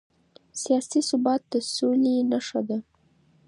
سیاسي 0.61 1.01
ثبات 1.09 1.41
د 1.51 1.53
سولې 1.75 2.15
نښه 2.29 2.61
ده 2.67 2.77